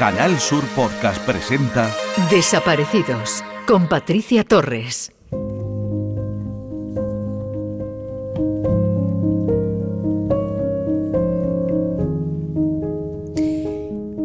[0.00, 1.94] Canal Sur Podcast presenta
[2.30, 5.12] Desaparecidos con Patricia Torres.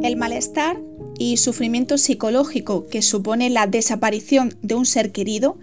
[0.01, 0.79] El malestar
[1.19, 5.57] y sufrimiento psicológico que supone la desaparición de un ser querido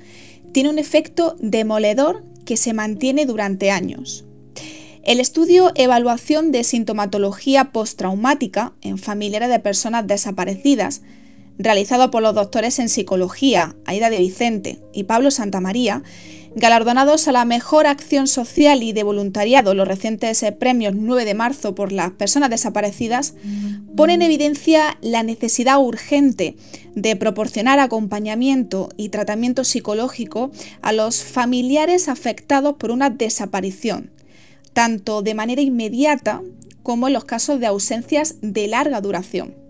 [0.53, 4.27] tiene un efecto demoledor que se mantiene durante años.
[5.05, 11.03] El estudio Evaluación de Sintomatología Postraumática en familiares de personas desaparecidas,
[11.59, 16.05] realizado por los doctores en psicología Aida de Vicente y Pablo Santamaría,
[16.55, 21.75] galardonados a la mejor acción social y de voluntariado los recientes premios 9 de marzo
[21.75, 23.35] por las personas desaparecidas,
[23.97, 26.55] pone en evidencia la necesidad urgente
[26.95, 34.13] de proporcionar acompañamiento y tratamiento psicológico a los familiares afectados por una desaparición
[34.73, 36.43] tanto de manera inmediata
[36.83, 39.63] como en los casos de ausencias de larga duración.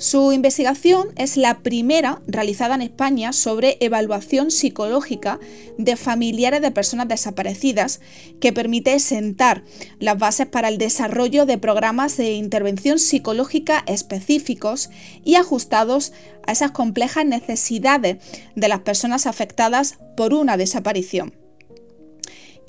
[0.00, 5.38] Su investigación es la primera realizada en España sobre evaluación psicológica
[5.76, 8.00] de familiares de personas desaparecidas
[8.40, 9.62] que permite sentar
[9.98, 14.88] las bases para el desarrollo de programas de intervención psicológica específicos
[15.22, 16.14] y ajustados
[16.46, 18.24] a esas complejas necesidades
[18.56, 21.39] de las personas afectadas por una desaparición.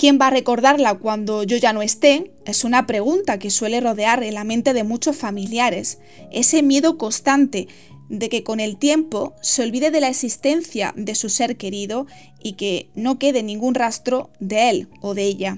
[0.01, 2.31] ¿Quién va a recordarla cuando yo ya no esté?
[2.47, 5.99] Es una pregunta que suele rodear en la mente de muchos familiares.
[6.31, 7.67] Ese miedo constante
[8.09, 12.07] de que con el tiempo se olvide de la existencia de su ser querido
[12.41, 15.57] y que no quede ningún rastro de él o de ella.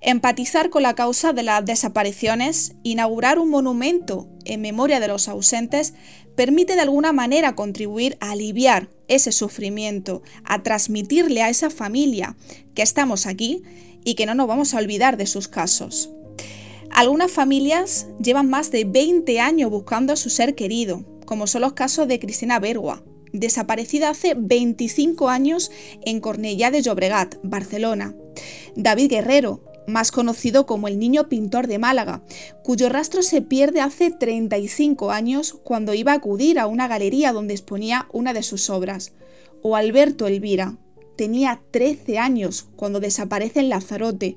[0.00, 5.92] Empatizar con la causa de las desapariciones, inaugurar un monumento en memoria de los ausentes,
[6.38, 12.36] permite de alguna manera contribuir a aliviar ese sufrimiento, a transmitirle a esa familia
[12.76, 13.64] que estamos aquí
[14.04, 16.10] y que no nos vamos a olvidar de sus casos.
[16.92, 21.72] Algunas familias llevan más de 20 años buscando a su ser querido, como son los
[21.72, 25.72] casos de Cristina Bergua, desaparecida hace 25 años
[26.06, 28.14] en Cornellá de Llobregat, Barcelona.
[28.76, 32.22] David Guerrero, más conocido como el niño pintor de Málaga,
[32.62, 37.54] cuyo rastro se pierde hace 35 años cuando iba a acudir a una galería donde
[37.54, 39.12] exponía una de sus obras.
[39.62, 40.76] O Alberto Elvira,
[41.16, 44.36] tenía 13 años cuando desaparece en Lazarote.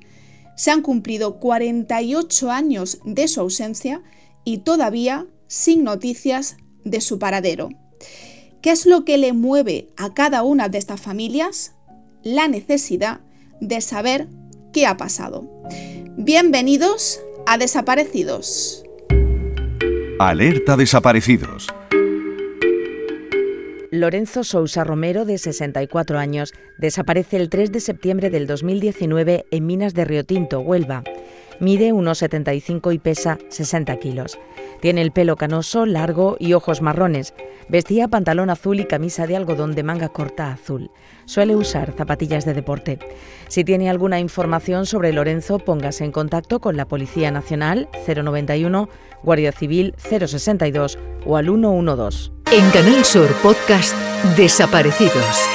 [0.56, 4.02] Se han cumplido 48 años de su ausencia
[4.44, 7.68] y todavía sin noticias de su paradero.
[8.62, 11.74] ¿Qué es lo que le mueve a cada una de estas familias?
[12.22, 13.20] La necesidad
[13.60, 14.28] de saber
[14.72, 15.48] qué ha pasado.
[16.16, 18.84] Bienvenidos a Desaparecidos.
[20.18, 21.68] Alerta Desaparecidos.
[23.90, 29.92] Lorenzo Sousa Romero, de 64 años, desaparece el 3 de septiembre del 2019 en Minas
[29.92, 31.04] de Río Tinto, Huelva.
[31.62, 34.36] Mide 1,75 y pesa 60 kilos.
[34.80, 37.34] Tiene el pelo canoso, largo y ojos marrones.
[37.68, 40.90] Vestía pantalón azul y camisa de algodón de manga corta azul.
[41.24, 42.98] Suele usar zapatillas de deporte.
[43.46, 48.88] Si tiene alguna información sobre Lorenzo, póngase en contacto con la Policía Nacional 091,
[49.22, 52.32] Guardia Civil 062 o al 112.
[52.50, 53.94] En Canal Sur Podcast
[54.36, 55.46] Desaparecidos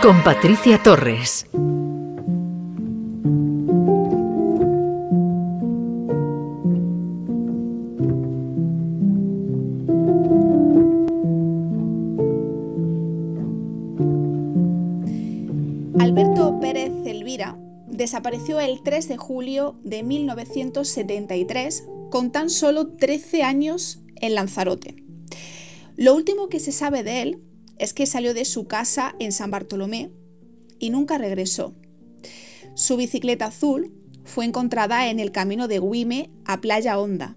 [0.00, 1.48] con Patricia Torres.
[17.96, 24.96] Desapareció el 3 de julio de 1973 con tan solo 13 años en Lanzarote.
[25.96, 27.42] Lo último que se sabe de él
[27.78, 30.10] es que salió de su casa en San Bartolomé
[30.78, 31.74] y nunca regresó.
[32.74, 37.36] Su bicicleta azul fue encontrada en el camino de Huime a Playa Honda.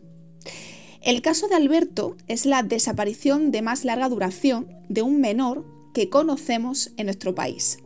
[1.02, 6.10] El caso de Alberto es la desaparición de más larga duración de un menor que
[6.10, 7.80] conocemos en nuestro país.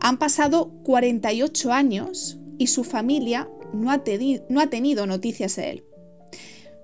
[0.00, 5.84] Han pasado 48 años y su familia no ha, tenido noticias de él.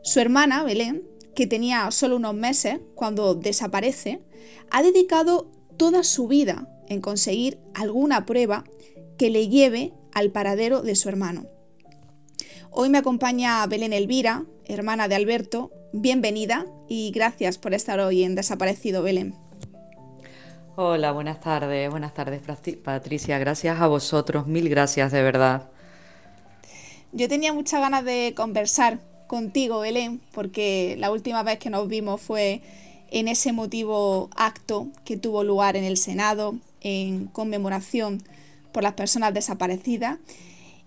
[0.02, 1.02] Su hermana, Belén,
[1.34, 4.20] que tenía solo unos meses cuando desaparece,
[4.70, 8.64] ha dedicado toda su vida en conseguir alguna prueba
[9.18, 11.46] que le lleve al paradero de su hermano.
[12.70, 15.72] Hoy me acompaña Belén Elvira, hermana de Alberto.
[15.92, 19.45] Bienvenida y gracias por estar hoy en Desaparecido, Belén.
[20.78, 22.42] Hola, buenas tardes, buenas tardes
[22.84, 25.70] Patricia, gracias a vosotros, mil gracias de verdad.
[27.12, 32.20] Yo tenía muchas ganas de conversar contigo, Belén, porque la última vez que nos vimos
[32.20, 32.60] fue
[33.10, 38.22] en ese motivo acto que tuvo lugar en el Senado en conmemoración
[38.72, 40.18] por las personas desaparecidas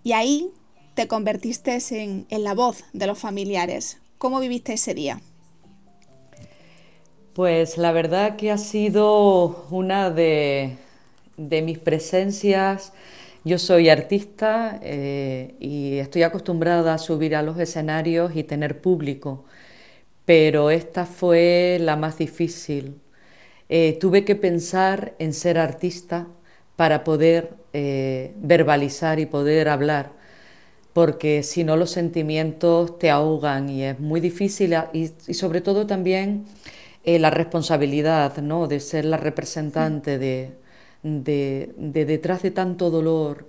[0.03, 0.51] y ahí
[0.93, 3.97] te convertiste en la voz de los familiares.
[4.19, 5.19] ¿Cómo viviste ese día?
[7.39, 10.75] Pues la verdad que ha sido una de,
[11.37, 12.91] mis presencias.
[13.45, 19.45] Yo soy artista eh, y estoy acostumbrada a subir a los escenarios y tener público,
[20.25, 22.99] pero esta fue la más difícil.
[23.69, 26.27] Eh, tuve que pensar en ser artista
[26.75, 30.11] para poder eh, verbalizar y poder hablar,
[30.91, 36.45] porque si no los sentimientos te ahogan y es muy difícil y sobre todo también
[37.09, 38.67] eh, la responsabilidad ¿no?
[38.67, 40.51] de ser la representante de,
[41.01, 41.73] de,
[42.05, 43.47] detrás de tanto dolor,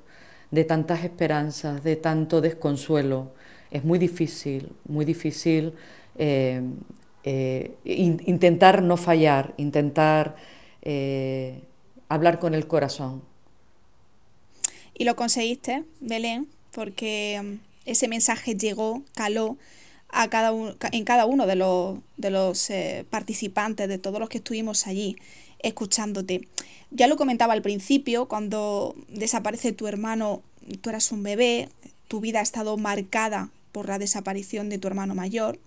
[0.50, 3.32] de tantas esperanzas, de tanto desconsuelo.
[3.70, 5.74] Es muy difícil, muy difícil
[6.16, 6.62] eh,
[7.22, 10.36] eh, intentar no fallar, intentar
[12.08, 13.20] hablar con el corazón.
[14.94, 17.54] Y lo conseguiste, Belén, porque mm,
[17.84, 19.58] ese mensaje llegó, caló
[20.12, 20.52] a cada
[20.92, 25.16] en cada uno de los, de los eh, participantes, de todos los que estuvimos allí
[25.60, 26.48] escuchándote.
[26.90, 30.42] Ya lo comentaba al principio, cuando desaparece tu hermano,
[30.80, 31.68] tú eras un bebé,
[32.08, 35.58] tu vida ha estado marcada por la desaparición de tu hermano mayor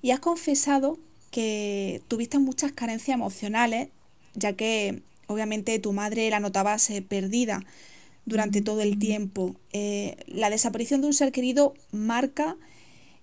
[0.00, 0.98] y has confesado
[1.30, 3.88] que tuviste muchas carencias emocionales,
[4.34, 7.64] ya que obviamente tu madre la notabas eh, perdida
[8.24, 9.56] durante todo el tiempo.
[9.72, 12.56] Eh, la desaparición de un ser querido marca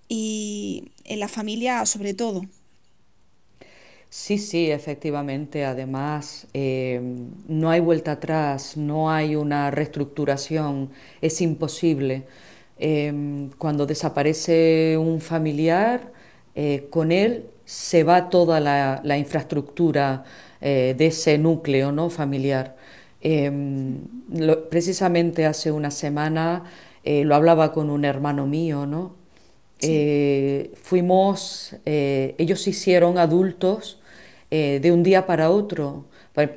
[0.09, 2.41] y en la familia sobre todo.
[4.09, 5.65] Sí, sí, efectivamente.
[5.65, 7.00] Además, eh,
[7.47, 10.89] no hay vuelta atrás, no hay una reestructuración,
[11.21, 12.25] es imposible.
[12.79, 16.11] Eh, cuando desaparece un familiar,
[16.56, 20.23] eh, con él se va toda la, infraestructura
[20.61, 22.09] de ese núcleo ¿no?
[22.09, 22.75] familiar.
[24.69, 26.63] precisamente hace una semana
[27.06, 29.19] lo hablaba con un hermano mío, ¿no?
[29.81, 34.00] Eh, fuimos, eh, ellos se hicieron adultos
[34.52, 36.06] eh, de un día para otro.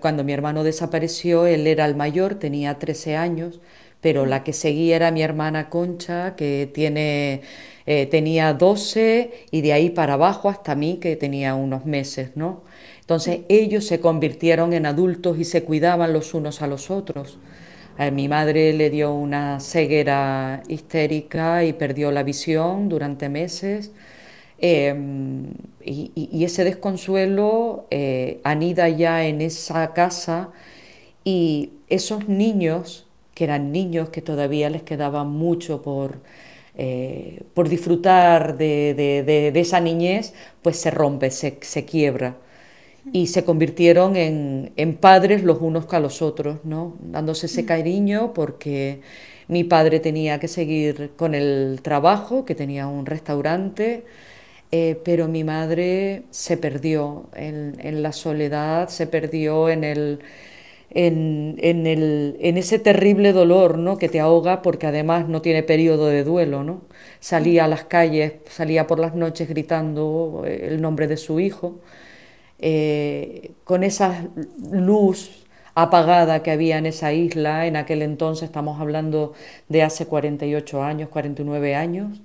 [0.00, 3.60] Cuando mi hermano desapareció, él era el mayor, tenía 13 años,
[4.00, 7.42] pero la que seguía era mi hermana Concha, que tiene,
[7.84, 12.62] tenía 12, y de ahí para abajo hasta mí, que tenía unos meses, ¿no?
[13.00, 17.38] Entonces ellos se convirtieron en adultos y se cuidaban los unos a los otros.
[17.98, 23.92] A mi madre le dio una ceguera histérica y perdió la visión durante meses.
[24.58, 25.48] Em,
[25.84, 30.50] y, ese desconsuelo eh, anida ya en esa casa
[31.24, 36.20] y esos niños, que eran niños que todavía les quedaba mucho por,
[36.76, 42.36] eh, por disfrutar de, esa niñez, pues se rompe, se, se quiebra
[43.10, 46.96] y se convirtieron en, padres los unos que a los otros, ¿no?
[47.00, 49.00] dándose ese cariño porque
[49.48, 54.04] mi padre tenía que seguir con el trabajo, que tenía un restaurante,
[54.70, 60.20] eh, pero mi madre se perdió en, la soledad, se perdió en, el,
[60.90, 63.98] en, el, en ese terrible dolor ¿no?
[63.98, 66.62] que te ahoga porque además no tiene periodo de duelo.
[66.64, 66.82] ¿no?
[67.20, 71.80] Salía a las calles, salía por las noches gritando el nombre de su hijo
[72.64, 74.28] eh, con esa
[74.70, 75.30] luz
[75.74, 79.32] apagada que había en esa isla, en aquel entonces estamos hablando
[79.68, 82.20] de hace 48 años, 49 años,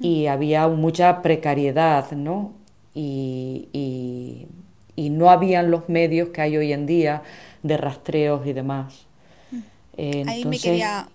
[0.00, 2.54] y había mucha precariedad, ¿no?
[2.94, 4.48] Y,
[4.96, 7.22] no habían los medios que hay hoy en día
[7.62, 9.06] de rastreos y demás.
[9.98, 11.08] ahí, me quería,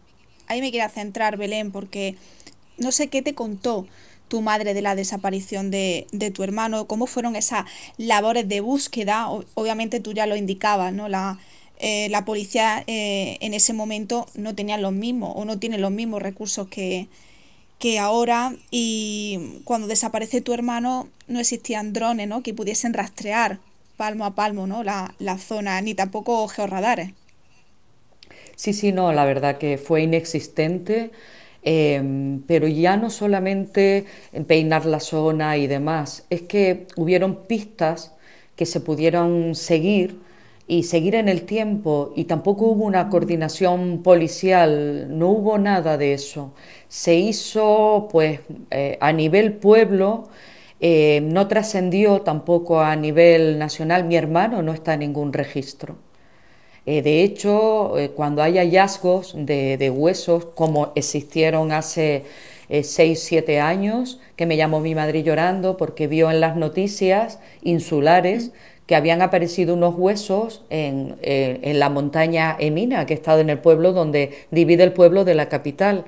[0.47, 2.15] ahí me quería centrar, Belén, porque
[2.77, 3.87] no sé qué te contó
[4.31, 7.65] tu madre de la desaparición de, tu hermano, cómo fueron esas
[7.97, 11.09] labores de búsqueda, obviamente tú ya lo indicabas, ¿no?
[11.09, 11.37] La,
[11.79, 15.91] eh, la policía eh, en ese momento no tenía los mismos o no tiene los
[15.91, 17.07] mismos recursos que,
[17.77, 22.41] que ahora y cuando desaparece tu hermano no existían drones ¿no?
[22.41, 23.59] que pudiesen rastrear
[23.97, 24.81] palmo a palmo ¿no?
[24.81, 27.11] la, la zona, ni tampoco georradares.
[28.55, 31.11] Sí, sí, no, la verdad que fue inexistente.
[31.63, 34.05] Em, pero ya no solamente
[34.47, 38.13] peinar la zona y demás, es que hubieron pistas
[38.55, 40.19] que se pudieron seguir
[40.67, 46.13] y seguir en el tiempo y tampoco hubo una coordinación policial, no hubo nada de
[46.13, 46.53] eso.
[46.87, 48.39] Se hizo pues
[48.71, 50.29] eh, a nivel pueblo,
[50.79, 55.97] eh, no trascendió tampoco a nivel nacional, mi hermano no está en ningún registro.
[56.85, 62.23] Eh, de hecho, eh, cuando hay hallazgos de, huesos, como existieron hace
[62.69, 67.39] 6, eh, 7 años, que me llamó mi madre llorando porque vio en las noticias
[67.61, 68.51] insulares
[68.87, 71.17] que habían aparecido unos huesos en,
[71.79, 76.05] la montaña Emina, que estado en el pueblo donde divide el pueblo de la capital.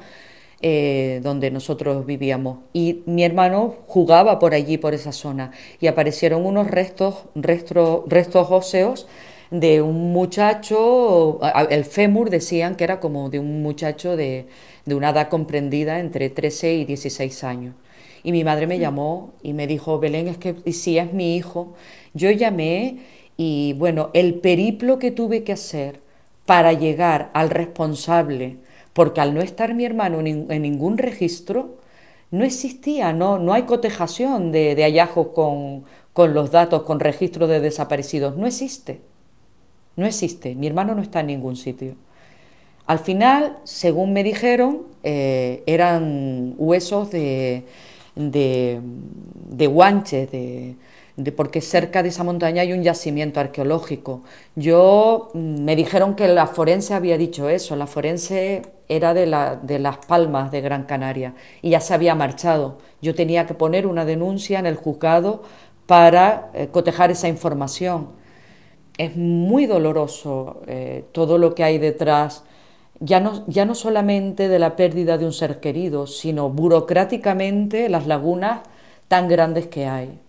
[0.65, 2.59] eh, donde nosotros vivíamos.
[2.71, 5.51] Y mi hermano jugaba por allí, por esa zona,
[5.81, 9.07] y aparecieron unos restos, restos, restos óseos
[9.53, 14.47] de un muchacho, el fémur decían que era como de un muchacho de,
[14.85, 17.75] de una edad comprendida entre 13 y 16 años.
[18.23, 21.75] Y mi madre me llamó y me dijo, Belén, es que si es mi hijo,
[22.13, 22.97] yo llamé
[23.37, 25.99] y bueno, el periplo que tuve que hacer
[26.45, 28.57] para llegar al responsable
[28.93, 31.77] porque al no estar mi hermano en ningún registro,
[32.31, 37.49] no existía, no, no hay cotejación de, de hallazgos con, con los datos, con registros
[37.49, 39.01] de desaparecidos, no existe,
[39.95, 41.95] no existe, mi hermano no está en ningún sitio.
[42.85, 47.63] Al final, según me dijeron, eh, eran huesos de,
[48.15, 48.81] de,
[49.49, 50.75] de guanches, de,
[51.35, 54.23] porque cerca de esa montaña hay un yacimiento arqueológico.
[54.55, 59.55] Yo mm, me dijeron que la forense había dicho eso, la forense era de, la,
[59.55, 62.79] de Las Palmas de Gran Canaria y ya se había marchado.
[63.01, 65.43] Yo tenía que poner una denuncia en el juzgado
[65.85, 68.09] para eh, cotejar esa información.
[68.97, 72.43] Es muy doloroso eh, todo lo que hay detrás,
[72.99, 78.07] ya no, ya no solamente de la pérdida de un ser querido, sino burocráticamente las
[78.07, 78.61] lagunas
[79.07, 80.19] tan grandes que hay.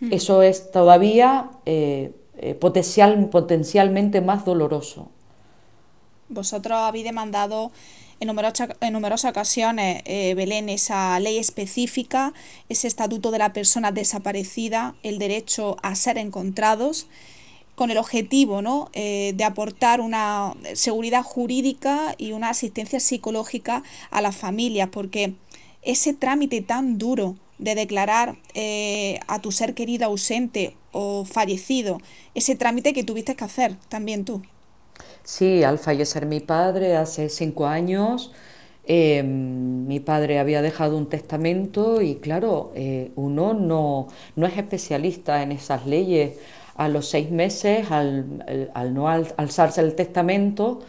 [0.00, 0.12] Hmm.
[0.12, 5.10] Eso es todavía eh, eh, potencial, potencialmente más doloroso.
[6.30, 7.70] Vosotros habéis demandado
[8.20, 12.32] en numerosas, en numerosas ocasiones, eh, Belén, esa ley específica,
[12.68, 17.08] ese estatuto de la persona desaparecida, el derecho a ser encontrados,
[17.80, 18.90] con el objetivo ¿no?
[18.92, 25.32] de aportar una seguridad jurídica y una asistencia psicológica a las familias, porque
[25.80, 32.00] ese trámite tan duro de declarar eh, a tu ser querido ausente o fallecido,
[32.34, 34.42] ese trámite que tuviste que hacer también tú.
[35.22, 38.32] Sí, al fallecer mi padre hace cinco años,
[38.86, 45.42] em, mi padre había dejado un testamento y claro, eh, uno no, no, es especialista
[45.42, 46.32] en esas leyes.
[46.80, 50.80] A los seis meses, al, al no alzarse el testamento,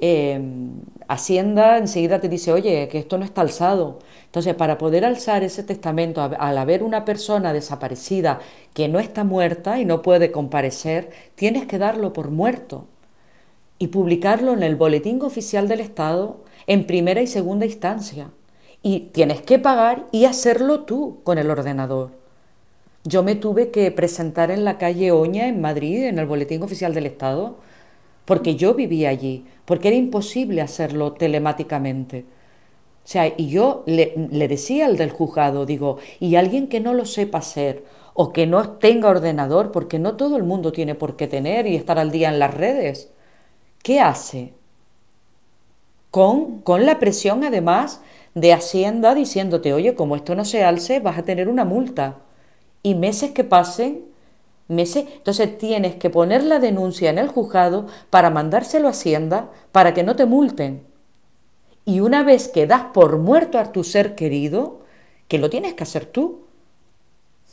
[0.00, 0.72] em,
[1.08, 3.98] Hacienda enseguida te dice, oye, que esto no está alzado.
[4.26, 8.38] Entonces, para poder alzar ese testamento, al haber una persona desaparecida
[8.74, 12.86] que no está muerta y no puede comparecer, tienes que darlo por muerto
[13.78, 18.30] y publicarlo en el Boletín Oficial del Estado en primera y segunda instancia.
[18.82, 22.19] Y tienes que pagar y hacerlo tú con el ordenador.
[23.04, 26.94] Yo me tuve que presentar en la calle Oña, en Madrid, en el Boletín Oficial
[26.94, 27.56] del Estado,
[28.26, 32.26] porque yo vivía allí, porque era imposible hacerlo telemáticamente.
[33.04, 34.14] O sea, y yo le,
[34.48, 38.70] decía al del juzgado, digo, y alguien que no lo sepa hacer o que no
[38.78, 42.28] tenga ordenador, porque no todo el mundo tiene por qué tener y estar al día
[42.28, 43.10] en las redes,
[43.82, 44.52] ¿qué hace?
[46.10, 48.00] Con, con la presión además
[48.34, 52.18] de Hacienda diciéndote, oye, como esto no se alce, vas a tener una multa.
[52.82, 54.04] Y meses que pasen,
[54.68, 59.92] meses, entonces tienes que poner la denuncia en el juzgado para mandárselo a Hacienda para
[59.94, 60.82] que no te multen.
[61.84, 64.80] Y una vez que das por muerto a tu ser querido,
[65.28, 66.40] que lo tienes que hacer tú,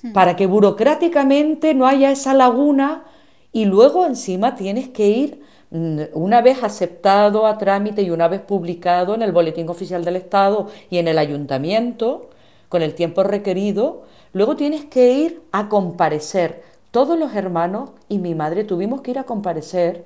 [0.04, 0.14] hmm.
[0.14, 3.06] para que burocráticamente no haya esa laguna
[3.52, 5.42] y luego encima tienes que ir,
[5.72, 10.18] mm, una vez aceptado a trámite y una vez publicado en el Boletín Oficial del
[10.18, 12.30] Estado y en el Ayuntamiento,
[12.70, 16.64] con el tiempo requerido, luego tienes que ir a comparecer.
[16.92, 20.06] Todos los hermanos y mi madre tuvimos que ir a comparecer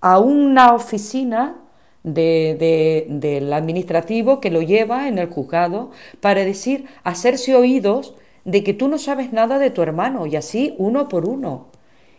[0.00, 1.56] a una oficina
[2.02, 8.74] de, del administrativo que lo lleva en el juzgado para decir, hacerse oídos de que
[8.74, 11.66] tú no sabes nada de tu hermano y así uno por uno.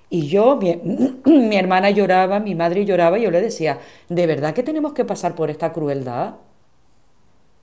[0.10, 0.75] Y yo, mi,
[1.25, 5.06] mi, hermana lloraba, mi madre lloraba y yo le decía, ¿de verdad que tenemos que
[5.06, 6.36] pasar por esta crueldad?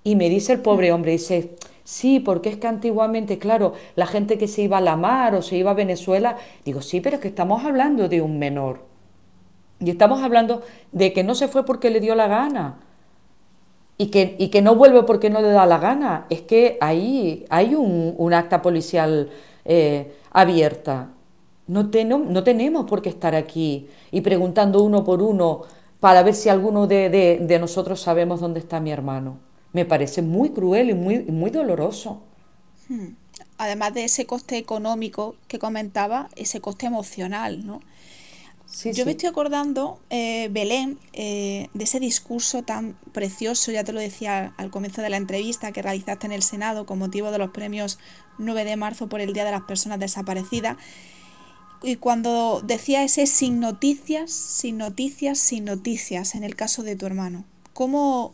[0.05, 1.51] Y me dice el pobre hombre, dice,
[1.87, 5.41] sí, porque es que antiguamente, claro, la gente que se iba a la mar o
[5.41, 8.81] se iba a Venezuela, digo, sí, pero es que estamos hablando de un menor.
[9.81, 10.63] Y estamos hablando
[10.93, 12.81] de que no se fue porque le dio la gana
[13.99, 16.27] y que, y que no vuelve porque no le da la gana.
[16.31, 19.31] Es que ahí hay un, acta policial
[19.65, 21.11] eh, abierta.
[21.67, 25.63] No, no tenemos por qué estar aquí y preguntando uno por uno
[26.01, 29.39] para ver si alguno de, nosotros sabemos dónde está mi hermano.
[29.77, 32.23] Me parece muy cruel y muy, muy doloroso.
[32.89, 33.09] Hmm.
[33.59, 37.83] Además de ese coste económico que comentaba, ese coste emocional, ¿no?
[38.95, 44.01] Yo me estoy acordando, eh, Belén, eh, de ese discurso tan precioso, ya te lo
[44.01, 47.51] decía al comienzo de la entrevista, que realizaste en el Senado con motivo de los
[47.51, 47.99] premios
[48.39, 50.79] 9 de marzo por el Día de las Personas Desaparecidas.
[51.83, 57.05] Y cuando decía ese sin noticias, sin noticias, sin noticias, en el caso de tu
[57.05, 57.45] hermano.
[57.75, 58.33] ¿Cómo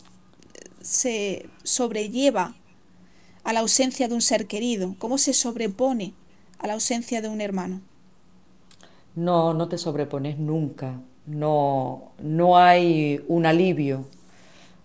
[0.82, 2.54] se sobrelleva
[3.44, 4.94] a la ausencia de un ser querido?
[4.98, 6.14] ¿Cómo se sobrepone
[6.58, 7.80] a la ausencia de un hermano?
[9.14, 11.00] No, no te sobrepones nunca.
[11.26, 14.04] No, no hay un alivio.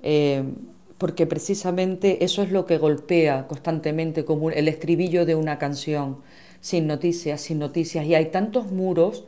[0.03, 0.43] Eh,
[0.97, 6.17] porque precisamente eso es lo que golpea constantemente como el estribillo de una canción,
[6.61, 8.05] sin noticias, sin noticias.
[8.05, 9.25] Y hay tantos muros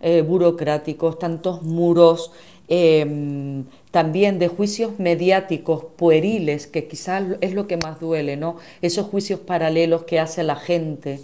[0.00, 2.32] eh, burocráticos, tantos muros
[2.68, 8.56] em, también de juicios mediáticos pueriles, que quizás es lo que más duele, ¿no?
[8.82, 11.20] Esos juicios paralelos que hace la gente,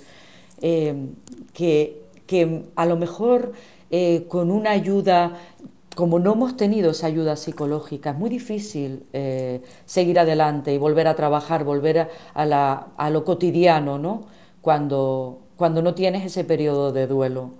[0.60, 1.10] em,
[1.52, 3.52] que, que, a lo mejor
[3.90, 5.38] eh, con una ayuda
[5.94, 11.06] como no hemos tenido esa ayuda psicológica, es muy difícil eh, seguir adelante y volver
[11.08, 14.22] a trabajar, volver a, lo cotidiano, ¿no?
[14.60, 17.50] Cuando, cuando no tienes ese periodo de duelo.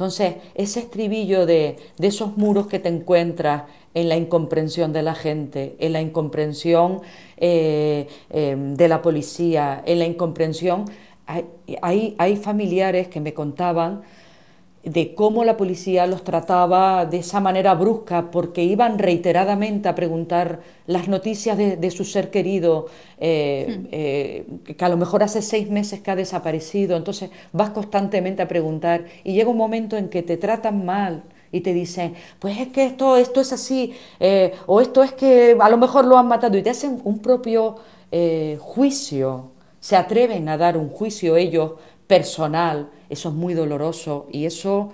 [0.00, 5.76] Entonces, ese estribillo de, esos muros que te encuentras en la incomprensión de la gente,
[5.78, 7.02] en la incomprensión
[7.36, 10.86] eh, em, de la policía, en la incomprensión,
[11.26, 14.00] hay, hay familiares que me contaban
[14.82, 20.60] de cómo la policía los trataba de esa manera brusca, porque iban reiteradamente a preguntar
[20.86, 22.86] las noticias de, su ser querido,
[23.18, 23.86] eh, hmm.
[23.92, 24.46] eh,
[24.76, 29.04] que a lo mejor hace seis meses que ha desaparecido, entonces vas constantemente a preguntar
[29.22, 32.86] y llega un momento en que te tratan mal y te dicen, pues es que
[32.86, 36.56] esto, esto es así, eh, o esto es que a lo mejor lo han matado
[36.56, 37.76] y te hacen un propio
[38.58, 41.74] juicio, se atreven a dar un juicio ellos
[42.08, 44.92] personal, eso es muy doloroso y eso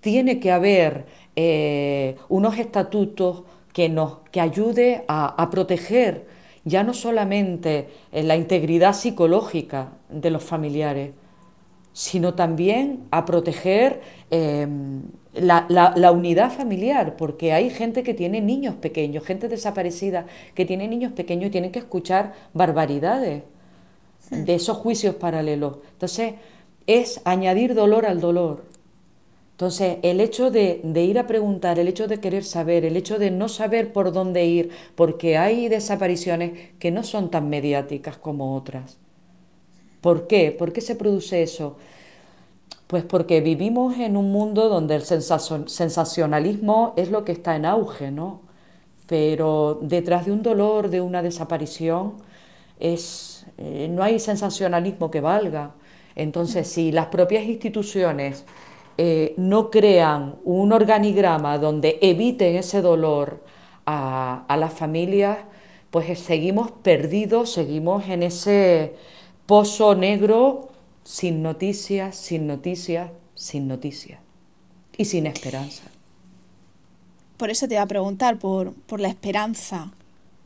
[0.00, 1.06] tiene que haber
[1.36, 6.26] eh, unos estatutos que nos que ayude a, proteger
[6.64, 11.12] ya no solamente eh, la integridad psicológica de los familiares,
[11.92, 15.02] sino también a proteger em,
[15.34, 20.88] la, la, unidad familiar, porque hay gente que tiene niños pequeños, gente desaparecida que tiene
[20.88, 23.42] niños pequeños y tienen que escuchar barbaridades
[24.30, 25.78] de esos juicios paralelos.
[25.92, 26.34] Entonces,
[26.88, 28.64] es añadir dolor al dolor.
[29.52, 33.30] Entonces, el hecho de, ir a preguntar, el hecho de querer saber, el hecho de
[33.30, 38.98] no saber por dónde ir, porque hay desapariciones que no son tan mediáticas como otras.
[40.00, 40.52] ¿Por qué?
[40.52, 41.76] ¿Por qué se produce eso?
[42.86, 48.10] Pues porque vivimos en un mundo donde el sensacionalismo es lo que está en auge,
[48.10, 48.40] ¿no?
[49.06, 52.14] Pero detrás de un dolor, de una desaparición,
[52.78, 55.72] es eh, no hay sensacionalismo que valga.
[56.18, 58.44] Entonces, si las propias instituciones
[58.98, 63.44] eh, no crean un organigrama donde eviten ese dolor
[63.86, 65.38] a, las familias,
[65.90, 68.96] pues seguimos perdidos, seguimos en ese
[69.46, 70.68] pozo negro
[71.04, 74.20] sin noticias, sin noticias, sin noticias
[74.96, 75.84] y sin esperanza.
[77.36, 79.92] Por eso te iba a preguntar por la esperanza.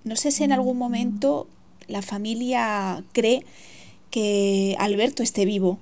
[0.04, 1.46] No sé si en algún momento
[1.88, 3.44] la familia cree
[4.12, 5.79] que Alberto esté vivo.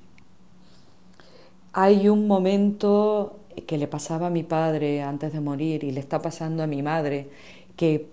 [1.73, 6.23] Hay un momento que le pasaba a mi padre antes de morir y le está
[6.23, 7.29] pasando a mi madre,
[7.77, 8.09] que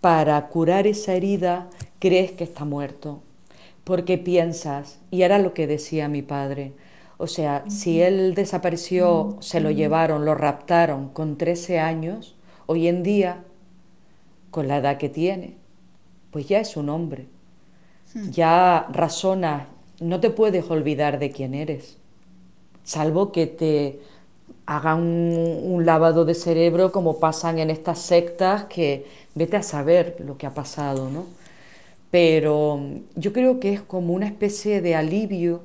[0.00, 3.22] para curar esa herida crees que está muerto,
[3.84, 6.72] porque piensas, y era lo que decía mi padre,
[7.16, 12.34] o sea, si él desapareció, se lo llevaron, lo raptaron con 13 años,
[12.66, 13.44] hoy en día,
[14.50, 15.54] con la edad que tiene,
[16.32, 17.28] pues ya es un hombre.
[18.30, 19.66] Ya razonas,
[20.00, 21.98] no te puedes olvidar de quién eres,
[22.84, 24.00] salvo que te
[24.66, 30.38] hagan un, lavado de cerebro como pasan en estas sectas que vete a saber lo
[30.38, 31.26] que ha pasado, ¿no?
[32.10, 32.80] Pero
[33.16, 35.62] yo creo que es como una especie de alivio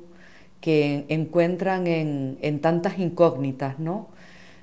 [0.60, 4.08] que encuentran en, tantas incógnitas, ¿no?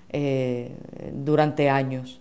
[0.09, 0.71] Eh,
[1.13, 2.19] durante años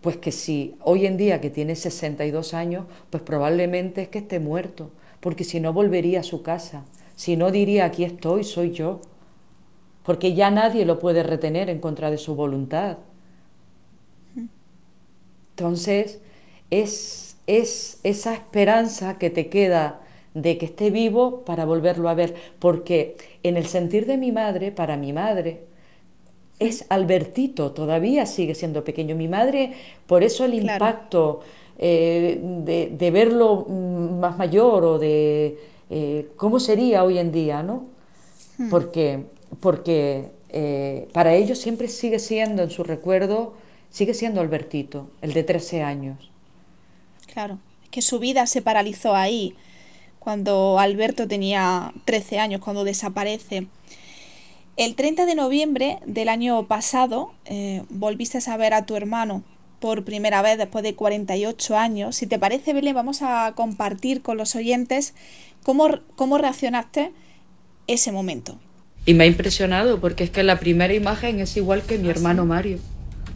[0.00, 4.40] pues que si hoy en día que tiene 62 años, pues probablemente es que esté
[4.40, 4.90] muerto,
[5.20, 6.84] porque si no volvería a su casa,
[7.16, 9.00] si no diría aquí estoy, soy yo,
[10.04, 12.98] porque ya nadie lo puede retener en contra de su voluntad.
[15.56, 16.20] Entonces,
[16.70, 20.00] es, es esa esperanza que te queda
[20.34, 24.72] de que esté vivo para volverlo a ver, porque en el sentir de mi madre,
[24.72, 25.64] para mi madre,
[26.58, 29.16] es Albertito, todavía sigue siendo pequeño.
[29.16, 29.74] Mi madre,
[30.06, 31.40] por eso el impacto
[31.82, 32.38] eh,
[32.92, 37.86] de, verlo mm, más mayor o de eh, cómo sería hoy en día, ¿no?
[38.58, 38.68] Hmm.
[38.68, 39.24] Porque,
[39.60, 43.54] porque eh, para ellos siempre sigue siendo, en su recuerdo,
[43.88, 46.30] sigue siendo Albertito, el de 13 años.
[47.32, 49.54] Claro, es que su vida se paralizó ahí,
[50.18, 53.68] cuando Alberto tenía 13 años, cuando desaparece.
[54.76, 59.44] El 30 de noviembre del año pasado eh, volviste a ver a tu hermano
[59.80, 62.16] por primera vez después de 48 años.
[62.16, 65.14] Si te parece, Belén, vamos a compartir con los oyentes
[65.64, 67.12] cómo, cómo reaccionaste
[67.86, 68.58] ese momento.
[69.06, 72.12] Y me ha impresionado porque es que la primera imagen es igual que mi ¿Ah,
[72.12, 72.78] hermano Mario.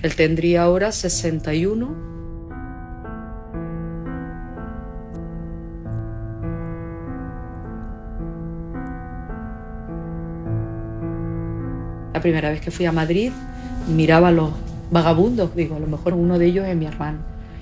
[0.03, 2.15] Él tendría ahora 61
[12.13, 13.33] La primera vez que fui a Madrid
[13.89, 14.53] miraba los
[14.91, 17.19] vagabundos, digo, a lo mejor uno de ellos es mi hermano,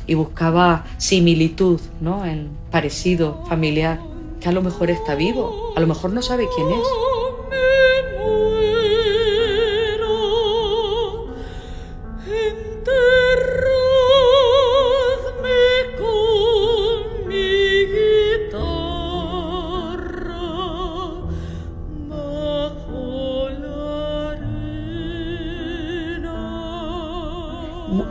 [0.07, 2.25] y buscaba similitud, ¿no?
[2.25, 4.01] En parecido, familiar,
[4.41, 6.87] que a lo mejor está vivo, a lo mejor no sabe quién es.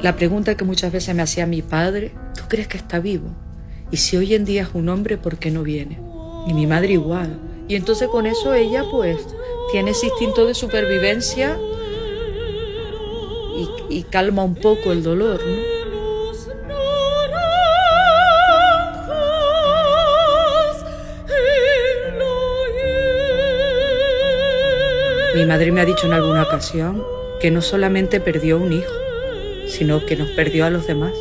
[0.01, 3.27] La pregunta que muchas veces me hacía mi padre, ¿tú crees que está vivo?
[3.91, 5.99] Y si hoy en día es un hombre, ¿por qué no viene?
[6.47, 7.37] Y mi madre igual.
[7.67, 9.17] Y entonces con eso ella pues
[9.71, 11.55] tiene ese instinto de supervivencia
[13.89, 15.71] y, calma un poco el dolor, ¿no?
[25.35, 27.03] Mi madre me ha dicho en alguna ocasión
[27.39, 29.00] que no solamente perdió un hijo,
[29.71, 31.13] sino que nos perdió a los demás.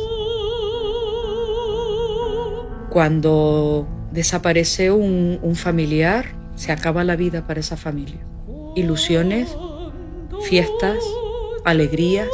[2.89, 8.19] Cuando desaparece un, familiar, se acaba la vida para esa familia.
[8.75, 9.55] Ilusiones,
[10.43, 10.97] fiestas,
[11.63, 12.27] alegrías,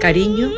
[0.00, 0.50] cariño.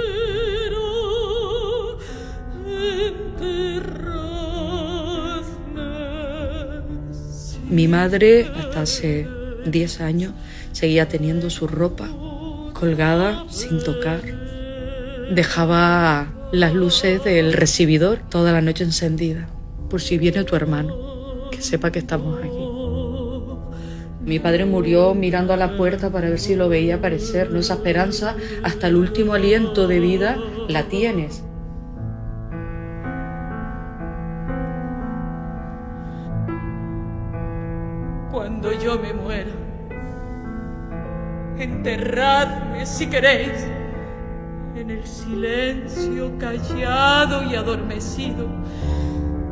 [7.69, 9.27] Mi madre, hasta hace
[9.66, 10.33] 10 años,
[10.71, 12.09] seguía teniendo su ropa
[12.79, 14.21] colgada sin tocar.
[15.35, 19.49] Dejaba las luces del recibidor toda la noche encendida,
[19.91, 22.51] por si viene tu hermano, que sepa que estamos aquí.
[24.25, 27.61] Mi padre murió mirando a la puerta para ver si lo veía aparecer, ¿no?
[27.61, 30.37] Esa esperanza hasta el último aliento de vida
[30.69, 31.45] la tienes.
[38.33, 39.12] Cuando yo me
[41.66, 43.64] enterradme si queréis
[44.74, 48.48] en el silencio callado y adormecido.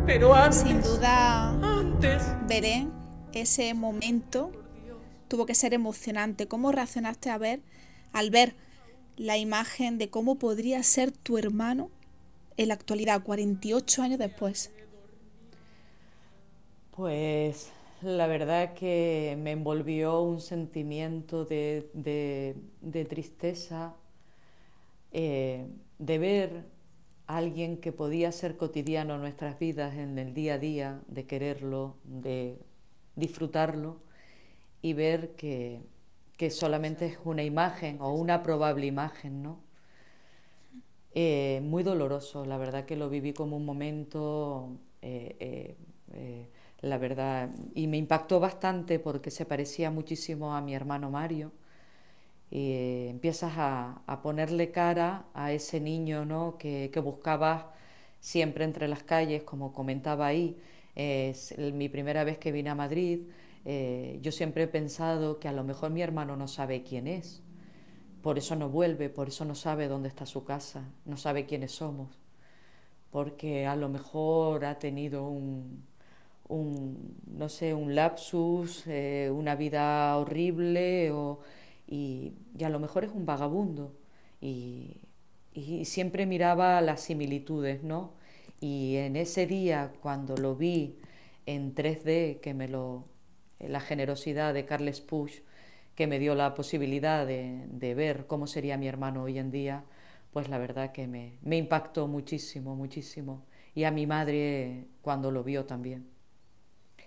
[0.07, 2.87] Pero antes, sin duda, antes, veré
[3.33, 4.53] ese momento
[5.29, 6.47] tuvo que ser emocionante.
[6.47, 7.61] ¿Cómo reaccionaste a ver
[8.13, 8.55] al ver
[9.17, 11.91] la imagen de cómo podría ser tu hermano
[12.57, 14.71] en la actualidad, 48 años después?
[16.93, 17.73] Pues
[18.05, 23.95] la verdad que me envolvió un sentimiento de, de, tristeza,
[25.13, 25.67] eh,
[25.99, 26.65] de ver
[27.27, 31.27] a alguien que podía ser cotidiano en nuestras vidas, en el día a día, de
[31.27, 32.59] quererlo, de
[33.17, 34.01] disfrutarlo
[34.83, 35.83] y ver que,
[36.51, 39.61] solamente es una imagen o una probable imagen, ¿no?
[41.15, 45.77] Eh, muy doloroso, la verdad que lo viví como un momento eh,
[46.81, 51.53] la verdad, y me impactó bastante porque se parecía muchísimo a mi hermano Mario.
[52.51, 56.57] Y eh, empiezas a, ponerle cara a ese niño ¿no?
[56.59, 57.65] que, que buscabas
[58.21, 60.57] siempre entre las calles, como comentaba ahí.
[60.95, 63.21] Es mi primera vez que vine a Madrid.
[63.65, 67.43] Eh, yo siempre he pensado que a lo mejor mi hermano no sabe quién es.
[68.23, 71.73] Por eso no vuelve, por eso no sabe dónde está su casa, no sabe quiénes
[71.73, 72.19] somos.
[73.11, 75.85] Porque a lo mejor ha tenido un,
[76.49, 81.13] un, no sé, un lapsus, eh, una vida horrible
[81.87, 83.95] y, a lo mejor es un vagabundo.
[84.41, 85.01] Y,
[85.85, 88.13] siempre miraba las similitudes, ¿no?
[88.61, 90.99] Y en ese día, cuando lo vi
[91.47, 93.05] en 3D, que me lo,
[93.61, 95.41] la generosidad de Carles Push,
[95.95, 99.85] que me dio la posibilidad de, ver cómo sería mi hermano hoy en día,
[100.33, 103.45] pues la verdad que me, me impactó muchísimo, muchísimo.
[103.75, 106.14] Y a mi madre cuando lo vio también.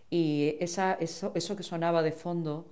[0.09, 2.67] Y esa, eso, eso que sonaba de fondo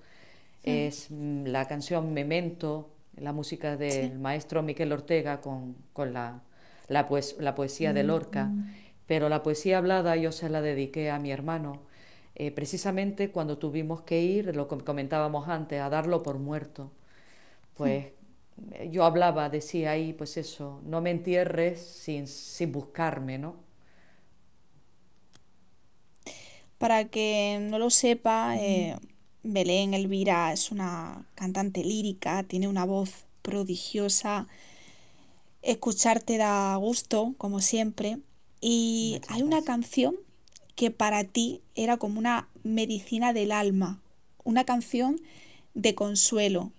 [0.64, 6.42] es mm, la canción Memento, la música del maestro Miquel Ortega con, con la,
[6.88, 7.08] la,
[7.40, 8.46] la, poesía de Lorca.
[8.46, 8.74] Mm.
[9.08, 11.82] Pero la poesía hablada yo se la dediqué a mi hermano,
[12.36, 16.92] eh, precisamente cuando tuvimos que ir, lo que comentábamos antes, a darlo por muerto.
[17.76, 18.08] Pues
[18.90, 23.65] yo hablaba, decía ahí, pues eso, no me entierres sin, sin buscarme, ¿no?
[26.78, 28.96] Para que no lo sepa, eh,
[29.44, 34.48] Belén Elvira es una cantante lírica, tiene una voz prodigiosa.
[35.62, 38.20] Escucharte da gusto, como siempre.
[38.60, 40.16] Y hay una canción
[40.76, 44.02] que para ti era como una medicina del alma,
[44.44, 45.22] una canción
[45.74, 46.72] de consuelo,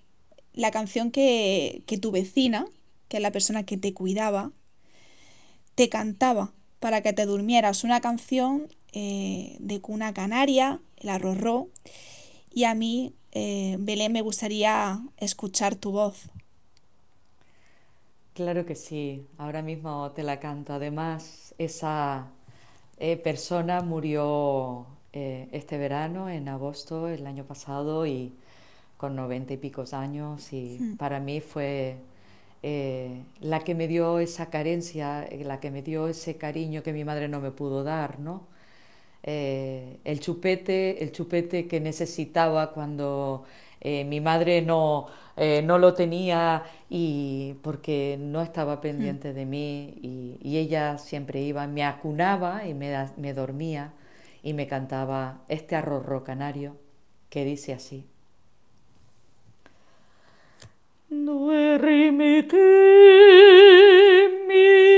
[0.52, 2.66] la canción que, tu vecina,
[3.08, 4.52] que es la persona que te cuidaba,
[5.74, 11.68] te cantaba para que te durmieras, una canción eh, de cuna canaria, el arrorró,
[12.50, 16.30] y a mí, eh, Belén, me gustaría escuchar tu voz.
[18.32, 20.72] Claro que sí, ahora mismo te la canto.
[20.72, 22.28] Además, esa
[22.96, 28.32] eh, persona murió este verano, en agosto, el año pasado, y
[28.96, 30.96] con noventa y picos años, y hmm.
[30.96, 31.96] para mí fue
[32.62, 37.04] eh, la que me dio esa carencia, la que me dio ese cariño que mi
[37.04, 38.55] madre no me pudo dar, ¿no?
[39.26, 43.44] El chupete, el chupete que necesitaba cuando
[43.82, 45.08] mi madre no
[45.38, 49.94] eh, no lo tenía y porque no estaba pendiente de mí
[50.42, 53.92] y, ella siempre iba, me acunaba y me, me dormía
[54.42, 56.78] y me cantaba este arroz canario
[57.28, 58.06] que dice así.
[64.48, 64.95] Mi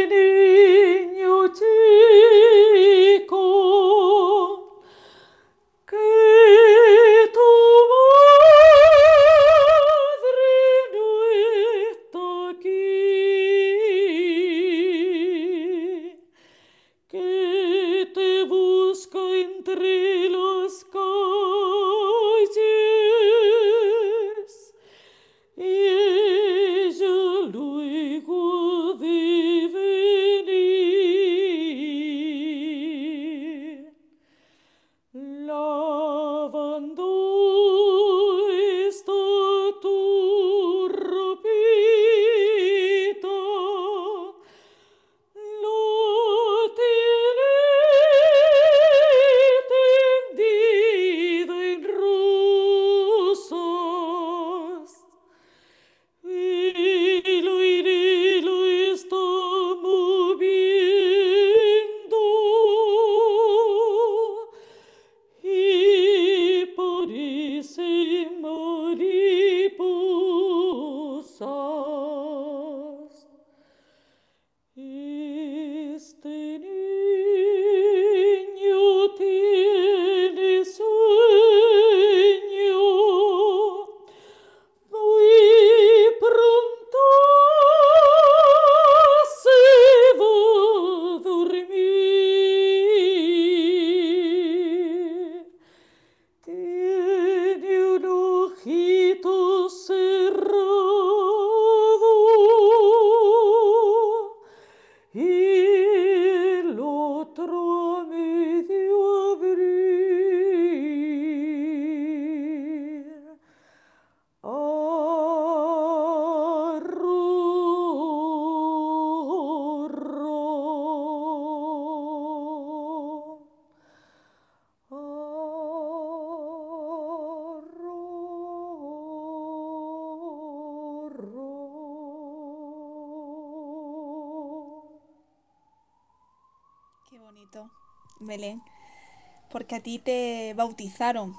[139.59, 141.35] porque a ti te bautizaron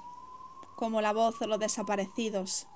[0.76, 2.66] como la voz de los desaparecidos.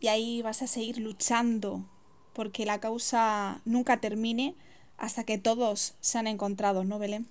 [0.00, 1.84] Y ahí vas a seguir luchando
[2.32, 4.56] porque la causa nunca termine
[4.98, 7.28] hasta que todos sean encontrados, ¿no, Belén?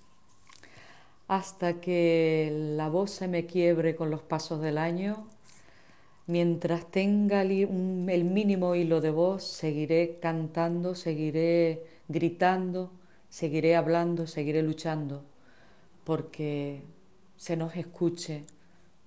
[1.28, 5.26] Hasta que la voz se me quiebre con los pasos del año,
[6.26, 12.90] mientras tenga el mínimo hilo de voz, seguiré cantando, seguiré gritando,
[13.28, 15.26] seguiré hablando, seguiré luchando
[16.04, 16.82] porque
[17.42, 18.44] se nos escuche,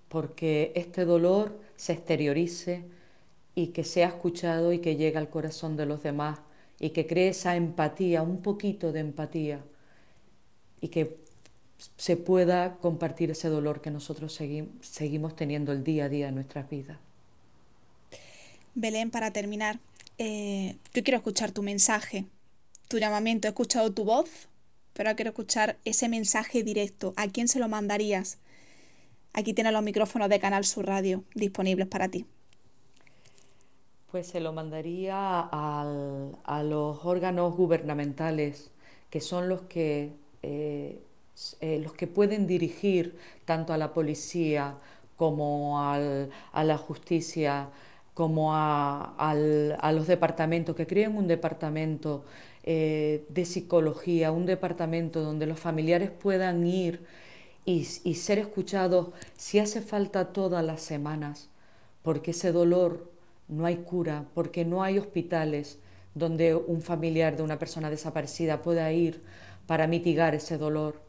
[0.10, 2.84] porque este dolor se exteriorice
[3.56, 6.40] y que sea escuchado y que llegue al corazón de los demás
[6.78, 9.62] y que cree esa empatía, un poquito de empatía
[10.82, 11.16] y que
[11.96, 14.38] se pueda compartir ese dolor que nosotros
[14.82, 16.98] seguimos teniendo el día a día en nuestras vidas.
[18.74, 19.80] Belén, para terminar,
[20.18, 22.26] eh, yo quiero escuchar tu mensaje,
[22.90, 23.48] tu llamamiento.
[23.48, 24.50] He escuchado tu voz,
[24.96, 27.14] pero quiero escuchar ese mensaje directo.
[27.18, 28.40] ¿A quién se lo mandarías?
[29.34, 32.26] Aquí tienes los micrófonos de Canal Sur Radio disponibles para ti.
[34.10, 38.72] Pues se lo mandaría a los órganos gubernamentales,
[39.10, 41.02] que son los que, eh,
[41.60, 44.78] eh, los que pueden dirigir tanto a la policía
[45.18, 47.70] como a la justicia
[48.16, 49.36] como a,
[49.94, 52.24] los departamentos, que creen un departamento
[52.68, 57.06] eh, de psicología, un departamento donde los familiares puedan ir
[57.64, 61.50] y, ser escuchados si hace falta todas las semanas,
[62.02, 63.12] porque ese dolor
[63.48, 65.78] no hay cura, porque no hay hospitales
[66.16, 69.22] donde un familiar de una persona desaparecida pueda ir
[69.68, 71.02] para mitigar ese dolor.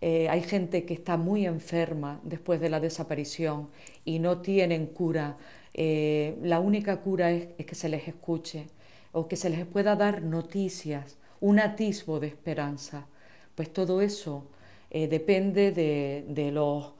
[0.00, 3.68] Eh, hay gente que está muy enferma después de la desaparición
[4.04, 5.36] y no tienen cura.
[5.74, 8.66] Eh, la única cura es, que se les escuche
[9.12, 13.06] o que se les pueda dar noticias, un atisbo de esperanza.
[13.54, 14.44] Pues todo eso
[14.90, 16.92] eh, depende de, los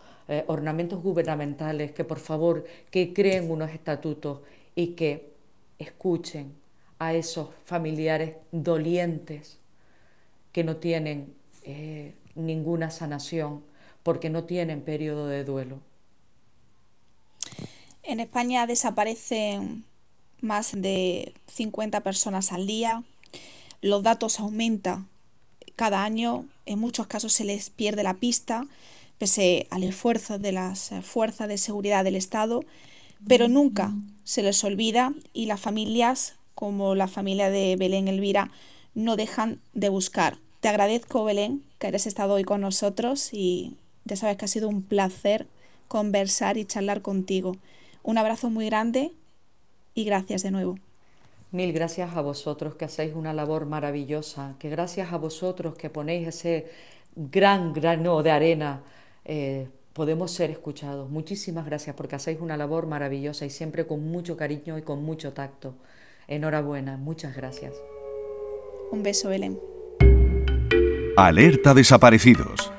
[0.48, 4.40] ornamentos gubernamentales, que por favor que creen unos estatutos
[4.74, 5.32] y que
[5.78, 6.52] escuchen
[6.98, 9.60] a esos familiares dolientes
[10.50, 11.32] que no tienen
[12.34, 13.62] ninguna sanación
[14.02, 15.80] porque no tienen periodo de duelo.
[18.04, 19.84] En España desaparecen
[20.40, 23.02] más de 50 personas al día.
[23.80, 25.08] Los datos aumentan
[25.76, 26.46] cada año.
[26.64, 28.66] En muchos casos se les pierde la pista,
[29.18, 32.64] pese al esfuerzo de las fuerzas de seguridad del Estado,
[33.26, 33.92] pero nunca
[34.24, 38.50] se les olvida y las familias, como la familia de Belén Elvira,
[38.94, 40.38] no dejan de buscar.
[40.60, 44.68] Te agradezco, Belén, que hayas estado hoy con nosotros y ya sabes que ha sido
[44.68, 45.46] un placer
[45.88, 47.56] conversar y charlar contigo.
[48.02, 49.12] Un abrazo muy grande
[49.96, 50.78] y gracias de nuevo.
[51.50, 56.28] Mil gracias a vosotros que hacéis una labor maravillosa, que gracias a vosotros que ponéis
[56.28, 56.66] ese
[57.16, 58.82] gran grano de arena
[59.24, 61.08] eh, podemos ser escuchados.
[61.08, 65.32] Muchísimas gracias porque hacéis una labor maravillosa y siempre con mucho cariño y con mucho
[65.32, 65.74] tacto.
[66.28, 67.72] Enhorabuena, muchas gracias.
[68.92, 69.58] Un beso, Belén.
[71.16, 72.70] Alerta desaparecidos.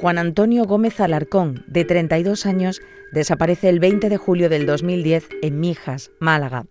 [0.00, 2.80] Juan Antonio Gómez Alarcón, de 32 años,
[3.12, 6.66] desaparece el 20 de julio del 2010 en Mijas, Málaga.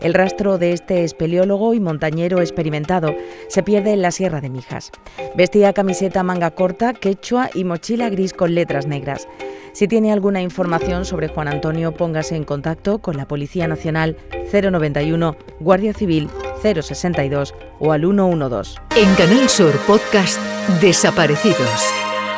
[0.00, 3.14] El rastro de este espeleólogo y montañero experimentado
[3.48, 4.92] se pierde en la Sierra de Mijas.
[5.34, 9.26] Vestía camiseta manga corta, quechua y mochila gris con letras negras.
[9.72, 14.16] Si tiene alguna información sobre Juan Antonio, póngase en contacto con la Policía Nacional
[14.50, 16.28] 091, Guardia Civil
[16.62, 18.78] 062 o al 112.
[18.96, 20.40] En Canal Sur Podcast
[20.80, 21.92] Desaparecidos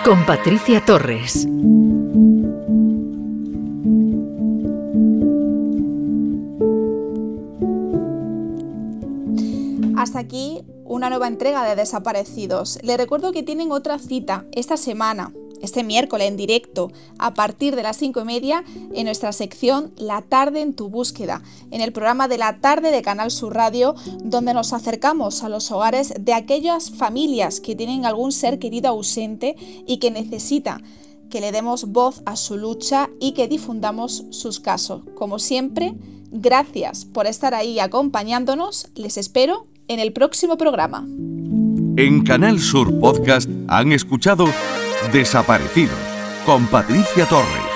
[0.05, 1.47] con Patricia Torres.
[9.99, 12.79] Hasta aquí una nueva entrega de Desaparecidos.
[12.85, 17.83] Le recuerdo que tienen otra cita esta semana, este miércoles en directo a partir de
[17.83, 18.63] las 5 y media
[18.95, 23.03] en nuestra sección La tarde en tu búsqueda, en el programa de la tarde de
[23.03, 28.31] Canal Sur Radio, donde nos acercamos a los hogares de aquellas familias que tienen algún
[28.31, 30.81] ser querido ausente y que necesita
[31.29, 35.03] que le demos voz a su lucha y que difundamos sus casos.
[35.17, 35.97] Como siempre,
[36.31, 38.91] gracias por estar ahí acompañándonos.
[38.95, 41.07] Les espero en el próximo programa.
[41.97, 44.47] En Canal Sur Podcast han escuchado
[45.13, 45.99] Desaparecidos
[46.47, 47.68] con Patricia Torres.